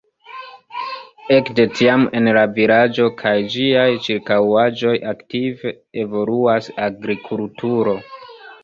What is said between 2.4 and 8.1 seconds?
vilaĝo kaj ĝiaj ĉirkaŭaĵoj aktive evoluas agrikulturo.